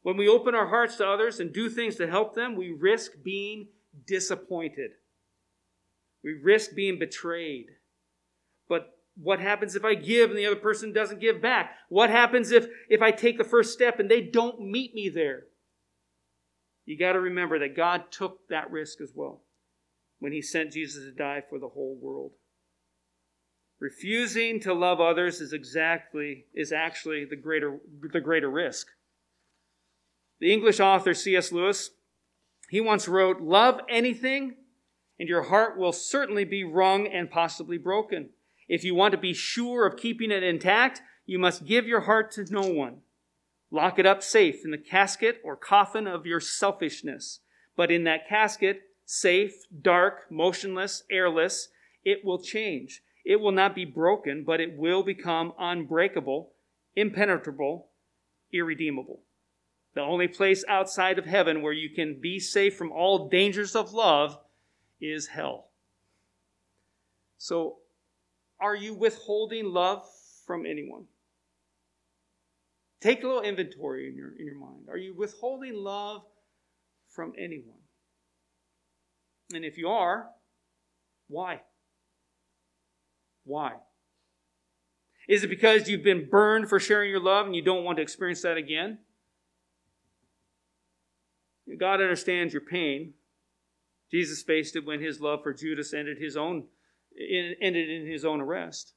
[0.01, 3.11] When we open our hearts to others and do things to help them, we risk
[3.23, 3.67] being
[4.07, 4.91] disappointed.
[6.23, 7.67] We risk being betrayed.
[8.67, 11.71] But what happens if I give and the other person doesn't give back?
[11.89, 15.43] What happens if, if I take the first step and they don't meet me there?
[16.89, 19.43] you got to remember that God took that risk as well
[20.17, 22.31] when he sent Jesus to die for the whole world.
[23.79, 27.77] Refusing to love others is exactly is actually the greater
[28.11, 28.87] the greater risk.
[30.39, 31.51] The English author C.S.
[31.51, 31.91] Lewis,
[32.69, 34.55] he once wrote, "Love anything,
[35.19, 38.29] and your heart will certainly be wrung and possibly broken.
[38.67, 42.31] If you want to be sure of keeping it intact, you must give your heart
[42.31, 43.01] to no one.
[43.71, 47.39] Lock it up safe in the casket or coffin of your selfishness.
[47.75, 51.69] But in that casket, safe, dark, motionless, airless,
[52.03, 53.03] it will change.
[53.25, 56.53] It will not be broken, but it will become unbreakable,
[56.95, 57.89] impenetrable,
[58.51, 59.21] irredeemable.
[59.95, 63.91] The only place outside of heaven where you can be safe from all dangers of
[63.93, 64.37] love
[65.01, 65.69] is hell.
[67.37, 67.77] So,
[68.59, 70.05] are you withholding love
[70.45, 71.05] from anyone?
[73.01, 74.89] Take a little inventory in your, in your mind.
[74.89, 76.21] Are you withholding love
[77.07, 77.77] from anyone?
[79.53, 80.27] And if you are,
[81.27, 81.61] why?
[83.45, 83.73] Why?
[85.29, 88.01] Is it because you've been burned for sharing your love and you don't want to
[88.01, 88.99] experience that again?
[91.79, 93.13] God understands your pain.
[94.11, 96.65] Jesus faced it when his love for Judas ended his own
[97.61, 98.93] ended in his own arrest.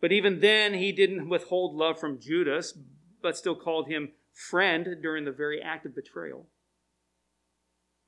[0.00, 2.76] But even then, he didn't withhold love from Judas,
[3.22, 6.46] but still called him friend during the very act of betrayal.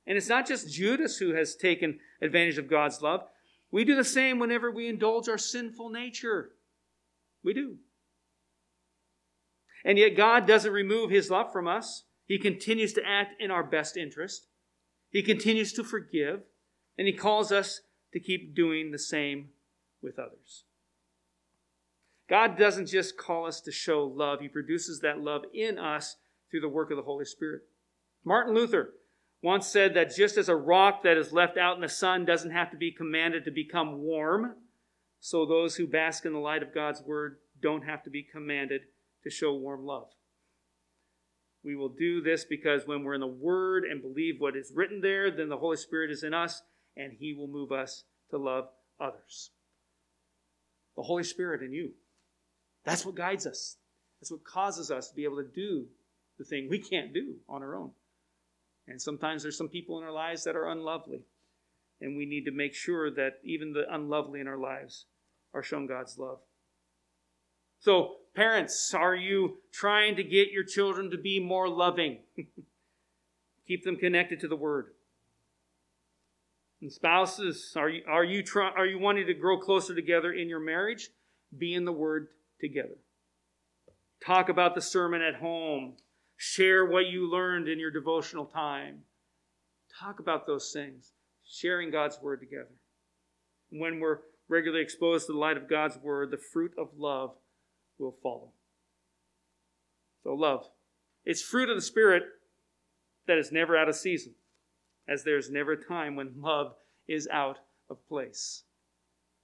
[0.07, 3.25] And it's not just Judas who has taken advantage of God's love.
[3.71, 6.51] We do the same whenever we indulge our sinful nature.
[7.43, 7.77] We do.
[9.85, 12.03] And yet, God doesn't remove his love from us.
[12.29, 14.45] He continues to act in our best interest.
[15.09, 16.41] He continues to forgive.
[16.95, 17.81] And he calls us
[18.13, 19.49] to keep doing the same
[20.03, 20.63] with others.
[22.29, 26.17] God doesn't just call us to show love, He produces that love in us
[26.51, 27.63] through the work of the Holy Spirit.
[28.23, 28.91] Martin Luther
[29.41, 32.51] once said that just as a rock that is left out in the sun doesn't
[32.51, 34.55] have to be commanded to become warm,
[35.19, 38.81] so those who bask in the light of God's word don't have to be commanded
[39.23, 40.09] to show warm love.
[41.63, 45.01] We will do this because when we're in the Word and believe what is written
[45.01, 46.61] there, then the Holy Spirit is in us
[46.95, 48.69] and He will move us to love
[48.99, 49.51] others.
[50.95, 51.91] The Holy Spirit in you.
[52.85, 53.77] That's what guides us.
[54.19, 55.85] That's what causes us to be able to do
[56.37, 57.91] the thing we can't do on our own.
[58.87, 61.21] And sometimes there's some people in our lives that are unlovely.
[62.01, 65.05] And we need to make sure that even the unlovely in our lives
[65.53, 66.39] are shown God's love.
[67.79, 72.19] So, parents, are you trying to get your children to be more loving?
[73.67, 74.87] Keep them connected to the Word.
[76.81, 80.49] And spouses, are you, are, you try, are you wanting to grow closer together in
[80.49, 81.09] your marriage?
[81.57, 82.27] Be in the Word
[82.59, 82.97] together.
[84.25, 85.93] Talk about the sermon at home.
[86.35, 88.99] Share what you learned in your devotional time.
[89.99, 91.11] Talk about those things.
[91.45, 92.75] Sharing God's Word together.
[93.71, 97.31] When we're regularly exposed to the light of God's Word, the fruit of love
[97.99, 98.51] will follow.
[100.23, 100.69] So, love.
[101.25, 102.23] It's fruit of the Spirit
[103.27, 104.33] that is never out of season,
[105.07, 106.73] as there's never a time when love
[107.07, 107.59] is out
[107.89, 108.63] of place.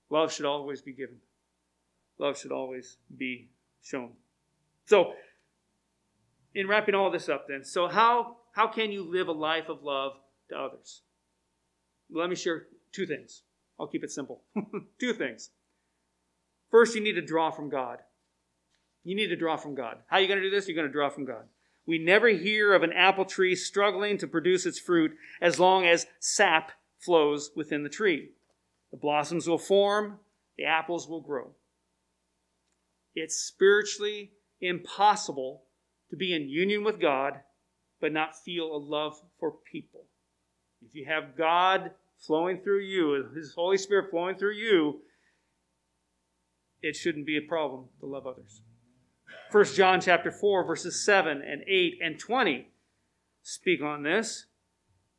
[0.10, 1.18] Love should always be given
[2.18, 3.48] love should always be
[3.82, 4.12] shown.
[4.86, 5.14] So,
[6.54, 9.84] in wrapping all this up, then, so how, how can you live a life of
[9.84, 10.14] love
[10.50, 11.02] to others?
[12.10, 13.44] Let me share two things.
[13.80, 14.42] I'll keep it simple.
[15.00, 15.50] two things.
[16.72, 18.00] First, you need to draw from God.
[19.06, 20.00] You need to draw from God.
[20.08, 20.68] How are you going to do this?
[20.68, 21.46] You're going to draw from God.
[21.86, 26.08] We never hear of an apple tree struggling to produce its fruit as long as
[26.20, 28.32] sap flows within the tree.
[28.92, 30.20] The blossoms will form,
[30.58, 31.52] the apples will grow
[33.16, 35.64] it's spiritually impossible
[36.10, 37.40] to be in union with God
[38.02, 40.04] but not feel a love for people.
[40.86, 45.00] If you have God flowing through you, His Holy Spirit flowing through you,
[46.82, 48.62] it shouldn't be a problem to love others.
[49.56, 52.68] 1 John chapter 4, verses 7 and 8 and 20
[53.42, 54.48] speak on this.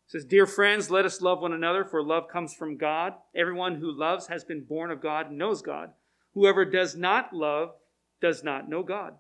[0.05, 3.15] It says, Dear friends, let us love one another, for love comes from God.
[3.35, 5.93] Everyone who loves has been born of God and knows God.
[6.35, 7.77] Whoever does not love
[8.21, 9.15] does not know God,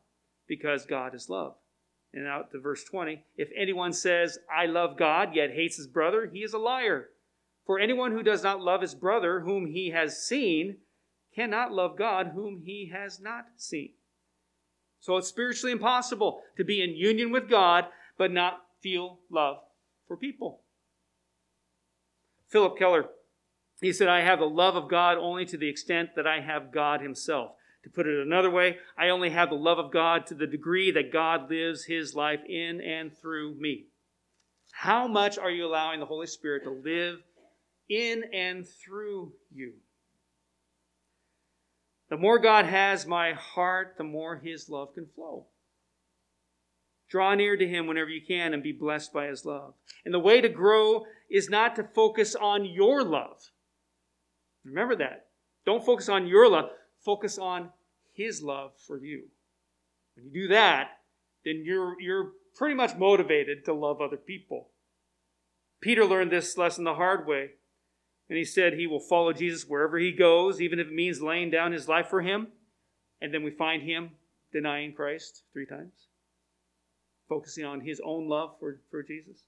[0.46, 1.54] because God is love.
[2.12, 6.30] And out to verse 20 if anyone says, I love God, yet hates his brother,
[6.30, 7.08] he is a liar.
[7.64, 10.76] For anyone who does not love his brother, whom he has seen,
[11.34, 13.92] cannot love God, whom he has not seen.
[15.00, 17.86] So it's spiritually impossible to be in union with God,
[18.18, 19.58] but not feel love
[20.06, 20.60] for people.
[22.48, 23.06] Phillip Keller,
[23.80, 26.72] he said, I have the love of God only to the extent that I have
[26.72, 27.52] God himself.
[27.84, 30.90] To put it another way, I only have the love of God to the degree
[30.90, 33.86] that God lives his life in and through me.
[34.72, 37.20] How much are you allowing the Holy Spirit to live
[37.88, 39.74] in and through you?
[42.08, 45.46] The more God has my heart, the more his love can flow.
[47.08, 49.74] Draw near to him whenever you can and be blessed by his love.
[50.04, 53.50] And the way to grow is not to focus on your love.
[54.64, 55.26] Remember that.
[55.64, 56.70] Don't focus on your love.
[57.04, 57.70] Focus on
[58.12, 59.24] his love for you.
[60.14, 60.88] When you do that,
[61.44, 64.70] then you're, you're pretty much motivated to love other people.
[65.80, 67.50] Peter learned this lesson the hard way.
[68.28, 71.50] And he said he will follow Jesus wherever he goes, even if it means laying
[71.50, 72.48] down his life for him.
[73.20, 74.10] And then we find him
[74.52, 76.08] denying Christ three times,
[77.28, 79.44] focusing on his own love for, for Jesus.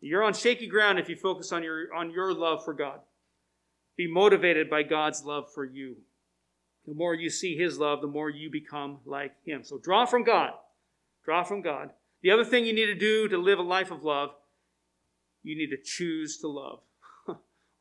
[0.00, 3.00] You're on shaky ground if you focus on your, on your love for God.
[3.96, 5.96] Be motivated by God's love for you.
[6.86, 9.64] The more you see His love, the more you become like Him.
[9.64, 10.50] So draw from God.
[11.24, 11.90] Draw from God.
[12.22, 14.30] The other thing you need to do to live a life of love,
[15.42, 16.80] you need to choose to love.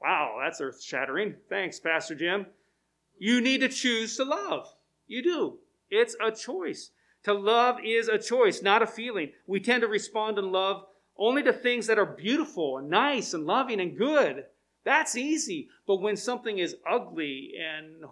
[0.01, 1.35] Wow, that's earth shattering.
[1.49, 2.47] Thanks, Pastor Jim.
[3.17, 4.67] You need to choose to love.
[5.07, 5.59] You do.
[5.89, 6.91] It's a choice.
[7.23, 9.31] To love is a choice, not a feeling.
[9.47, 10.85] We tend to respond in love
[11.17, 14.45] only to things that are beautiful and nice and loving and good.
[14.83, 15.69] That's easy.
[15.87, 18.03] But when something is ugly and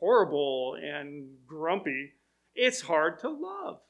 [0.00, 2.12] horrible and grumpy,
[2.54, 3.80] it's hard to love.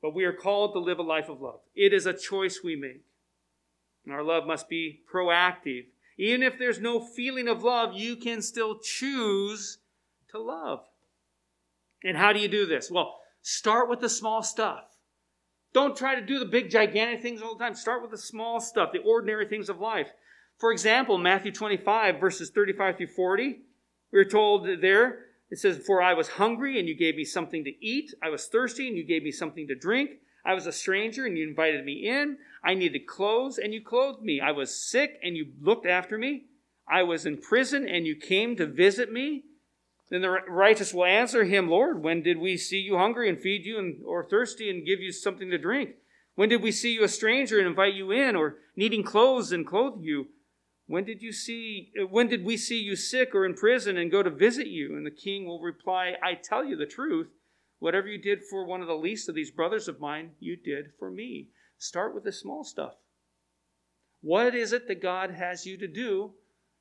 [0.00, 1.60] But we are called to live a life of love.
[1.76, 3.04] It is a choice we make.
[4.10, 5.86] Our love must be proactive.
[6.18, 9.78] Even if there's no feeling of love, you can still choose
[10.30, 10.80] to love.
[12.04, 12.90] And how do you do this?
[12.90, 14.84] Well, start with the small stuff.
[15.72, 17.74] Don't try to do the big, gigantic things all the time.
[17.74, 20.08] Start with the small stuff, the ordinary things of life.
[20.58, 23.60] For example, Matthew 25, verses 35 through 40,
[24.12, 27.84] we're told there, it says, For I was hungry, and you gave me something to
[27.84, 28.12] eat.
[28.22, 30.10] I was thirsty, and you gave me something to drink.
[30.44, 32.38] I was a stranger, and you invited me in.
[32.64, 34.40] I needed clothes, and you clothed me.
[34.40, 36.44] I was sick, and you looked after me.
[36.88, 39.44] I was in prison, and you came to visit me.
[40.10, 43.64] Then the righteous will answer him, Lord, when did we see you hungry and feed
[43.64, 45.94] you, and, or thirsty and give you something to drink?
[46.34, 49.66] When did we see you a stranger and invite you in, or needing clothes and
[49.66, 50.28] clothe you?
[50.86, 54.10] When did you see uh, when did we see you sick or in prison and
[54.10, 54.96] go to visit you?
[54.96, 57.28] And the king will reply, I tell you the truth.
[57.82, 60.92] Whatever you did for one of the least of these brothers of mine, you did
[61.00, 61.48] for me.
[61.78, 62.94] Start with the small stuff.
[64.20, 66.30] What is it that God has you to do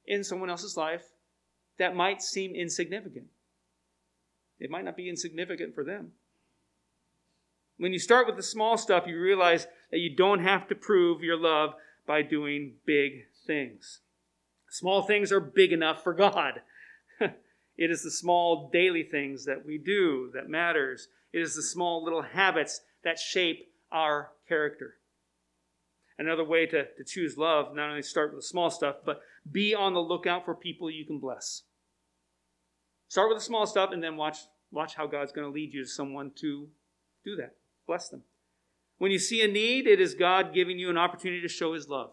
[0.06, 1.06] in someone else's life
[1.80, 3.26] that might seem insignificant.
[4.60, 6.12] It might not be insignificant for them.
[7.80, 11.24] When you start with the small stuff, you realize that you don't have to prove
[11.24, 11.74] your love
[12.06, 14.02] by doing big things.
[14.70, 16.62] Small things are big enough for God.
[17.82, 21.08] it is the small daily things that we do that matters.
[21.34, 24.98] It is the small little habits that shape our character.
[26.20, 29.22] Another way to, to choose love, not only start with the small stuff, but
[29.52, 31.64] be on the lookout for people you can bless.
[33.08, 34.38] Start with the small stuff and then watch,
[34.72, 36.68] watch how God's going to lead you to someone to
[37.26, 37.56] do that.
[37.88, 38.22] Bless them.
[39.00, 41.90] When you see a need, it is God giving you an opportunity to show his
[41.90, 42.12] love.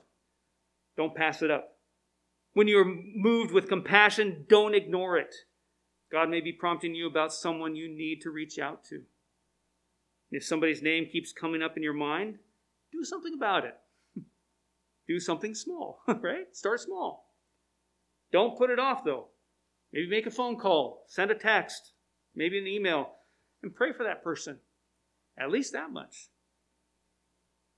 [0.97, 1.77] Don't pass it up.
[2.55, 5.35] When you're moved with compassion, don't ignore it.
[6.11, 9.03] God may be prompting you about someone you need to reach out to.
[10.31, 12.39] If somebody's name keeps coming up in your mind,
[12.93, 13.75] do something about it.
[15.09, 16.47] do something small, right?
[16.53, 17.33] Start small.
[18.33, 19.29] Don't put it off, though.
[19.93, 21.93] Maybe make a phone call, send a text,
[22.35, 23.13] maybe an email,
[23.63, 24.59] and pray for that person.
[25.39, 26.29] At least that much.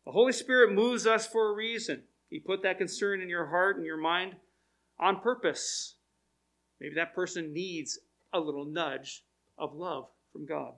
[0.06, 2.04] The Holy Spirit moves us for a reason.
[2.30, 4.36] He put that concern in your heart and your mind
[4.98, 5.94] on purpose.
[6.80, 7.98] Maybe that person needs
[8.32, 9.24] a little nudge
[9.58, 10.72] of love from God.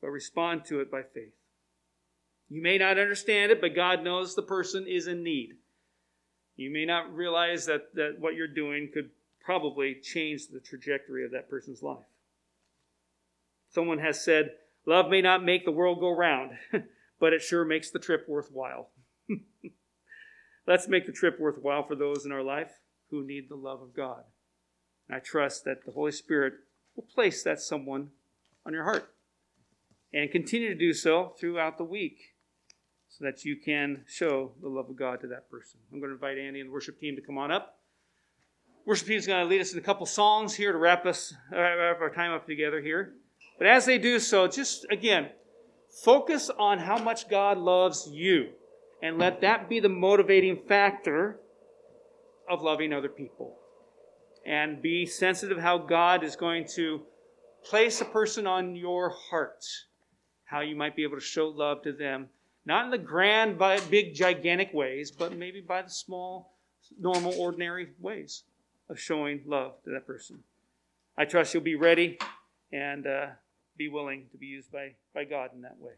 [0.00, 1.34] But respond to it by faith.
[2.48, 5.54] You may not understand it, but God knows the person is in need.
[6.56, 11.32] You may not realize that, that what you're doing could probably change the trajectory of
[11.32, 12.04] that person's life.
[13.70, 14.50] Someone has said,
[14.84, 16.50] Love may not make the world go round,
[17.20, 18.90] but it sure makes the trip worthwhile.
[20.66, 22.72] Let's make the trip worthwhile for those in our life
[23.10, 24.24] who need the love of God.
[25.12, 26.54] I trust that the Holy Spirit
[26.96, 28.08] will place that someone
[28.64, 29.14] on your heart
[30.12, 32.34] and continue to do so throughout the week
[33.08, 35.80] so that you can show the love of God to that person.
[35.92, 37.78] I'm going to invite Andy and the worship team to come on up.
[38.86, 41.34] Worship team is going to lead us in a couple songs here to wrap us
[41.52, 43.12] uh, wrap our time up together here.
[43.58, 45.28] But as they do so, just again,
[46.02, 48.48] focus on how much God loves you,
[49.02, 51.38] and let that be the motivating factor
[52.48, 53.58] of loving other people.
[54.44, 57.02] And be sensitive how God is going to
[57.64, 59.64] place a person on your heart,
[60.44, 62.28] how you might be able to show love to them,
[62.64, 63.58] not in the grand,
[63.90, 66.54] big, gigantic ways, but maybe by the small,
[66.98, 68.42] normal, ordinary ways
[68.88, 70.40] of showing love to that person.
[71.16, 72.18] I trust you'll be ready
[72.72, 73.26] and uh,
[73.76, 75.92] be willing to be used by, by God in that way.